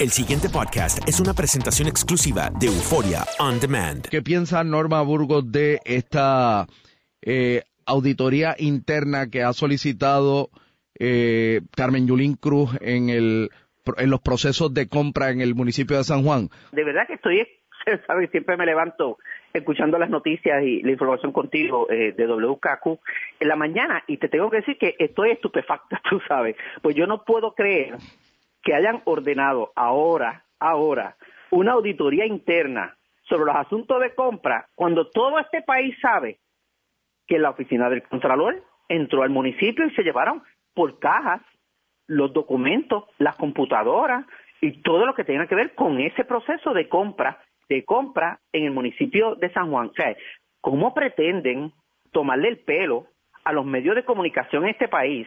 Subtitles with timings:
[0.00, 4.06] El siguiente podcast es una presentación exclusiva de Euforia On Demand.
[4.08, 6.66] ¿Qué piensa Norma Burgos de esta
[7.20, 10.50] eh, auditoría interna que ha solicitado
[11.00, 13.48] eh, Carmen Yulín Cruz en, el,
[13.96, 16.48] en los procesos de compra en el municipio de San Juan?
[16.70, 17.44] de verdad que estoy,
[18.06, 18.30] ¿sabes?
[18.30, 19.18] Siempre me levanto
[19.52, 23.00] escuchando las noticias y la información contigo eh, de WKQ
[23.40, 26.54] en la mañana y te tengo que decir que estoy estupefacta, tú sabes.
[26.82, 27.96] Pues yo no puedo creer
[28.68, 31.16] que hayan ordenado ahora, ahora,
[31.50, 36.38] una auditoría interna sobre los asuntos de compra cuando todo este país sabe
[37.26, 40.42] que la oficina del Contralor entró al municipio y se llevaron
[40.74, 41.40] por cajas
[42.08, 44.26] los documentos, las computadoras
[44.60, 48.64] y todo lo que tenga que ver con ese proceso de compra, de compra en
[48.64, 49.86] el municipio de San Juan.
[49.86, 49.92] O
[50.60, 51.72] ¿cómo pretenden
[52.12, 53.06] tomarle el pelo
[53.44, 55.26] a los medios de comunicación en este país,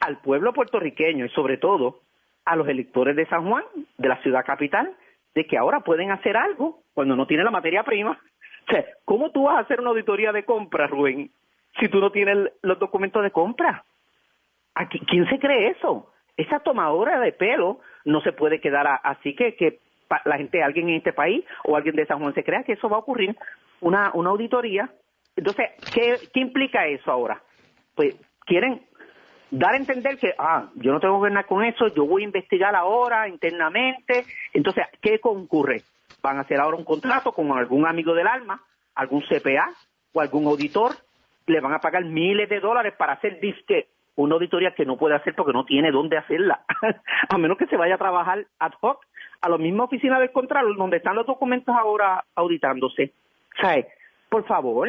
[0.00, 2.00] al pueblo puertorriqueño y sobre todo
[2.44, 3.64] a los electores de San Juan,
[3.98, 4.92] de la ciudad capital,
[5.34, 8.18] de que ahora pueden hacer algo cuando no tienen la materia prima?
[8.66, 11.30] O sea, ¿cómo tú vas a hacer una auditoría de compra, Rubén,
[11.78, 13.84] si tú no tienes los documentos de compra?
[14.74, 16.10] Aquí, ¿Quién se cree eso?
[16.36, 19.80] Esa tomadora de pelo no se puede quedar a- así que, que
[20.24, 22.88] la gente, alguien en este país o alguien de San Juan se crea que eso
[22.88, 23.36] va a ocurrir,
[23.82, 24.88] una, una auditoría.
[25.36, 27.42] Entonces, ¿qué, ¿qué implica eso ahora?
[27.94, 28.80] Pues quieren
[29.58, 32.26] dar a entender que, ah, yo no tengo que ver con eso, yo voy a
[32.26, 34.24] investigar ahora internamente.
[34.52, 35.82] Entonces, ¿qué concurre?
[36.22, 38.60] Van a hacer ahora un contrato con algún amigo del alma,
[38.96, 39.70] algún CPA
[40.12, 40.92] o algún auditor,
[41.46, 45.16] le van a pagar miles de dólares para hacer disque una auditoría que no puede
[45.16, 46.64] hacer porque no tiene dónde hacerla,
[47.28, 49.04] a menos que se vaya a trabajar ad hoc
[49.40, 53.12] a la misma oficina del Contralor donde están los documentos ahora auditándose.
[53.58, 53.84] O sea,
[54.28, 54.88] por favor,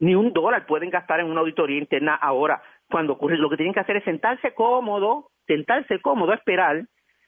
[0.00, 3.36] ni un dólar pueden gastar en una auditoría interna ahora cuando ocurre.
[3.38, 6.84] Lo que tienen que hacer es sentarse cómodo, sentarse cómodo, esperar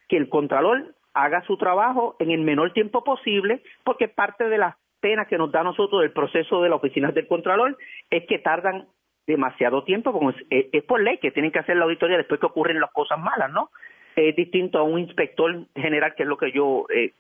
[0.09, 4.77] que el Contralor haga su trabajo en el menor tiempo posible, porque parte de las
[5.01, 7.77] penas que nos da a nosotros el proceso de las oficinas del Contralor
[8.11, 8.87] es que tardan
[9.27, 12.41] demasiado tiempo, como es, es- es por ley que tienen que hacer la auditoría después
[12.41, 13.71] que ocurren las cosas malas, ¿no?
[14.17, 17.13] Es distinto a un inspector general, que es lo que yo eh,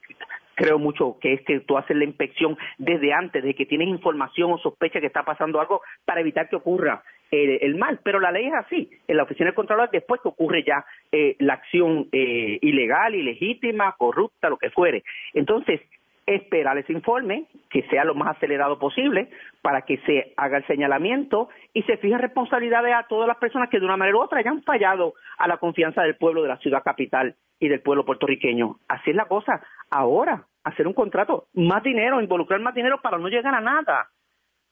[0.56, 4.52] creo mucho, que es que tú haces la inspección desde antes, de que tienes información
[4.52, 8.00] o sospecha que está pasando algo para evitar que ocurra eh, el mal.
[8.02, 11.36] Pero la ley es así, en la oficina del Contralor, después que ocurre ya eh,
[11.38, 15.04] la acción eh, ilegal, ilegítima, corrupta, lo que fuere.
[15.34, 15.80] Entonces,
[16.26, 19.28] esperar ese informe, que sea lo más acelerado posible,
[19.62, 23.78] para que se haga el señalamiento y se fije responsabilidades a todas las personas que
[23.78, 26.82] de una manera u otra hayan fallado a la confianza del pueblo de la ciudad
[26.82, 28.76] capital y del pueblo puertorriqueño.
[28.88, 29.60] Así es la cosa.
[29.90, 34.08] Ahora, hacer un contrato, más dinero, involucrar más dinero para no llegar a nada.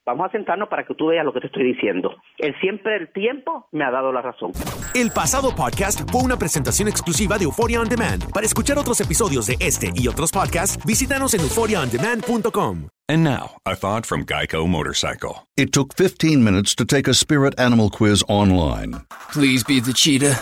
[0.09, 2.17] Vamos a sentarnos para que tú veas lo que te estoy diciendo.
[2.39, 4.53] El siempre el tiempo me ha dado la razón.
[4.95, 8.33] El pasado podcast fue una presentación exclusiva de Euphoria On Demand.
[8.33, 12.89] Para escuchar otros episodios de este y otros podcasts, visítanos en euphoriaondemand.com.
[13.11, 15.47] And now, a thought from Geico Motorcycle.
[15.59, 20.39] It took 15 minutes to take a spirit animal quiz online Please be the cheetah.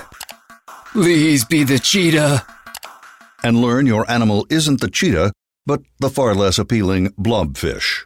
[0.92, 2.44] Please be the cheetah.
[3.42, 5.32] and learn your animal isn't the cheetah,
[5.66, 8.05] but the far less appealing blobfish.